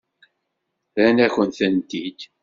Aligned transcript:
Rran-akent-tent-id. 0.95 2.19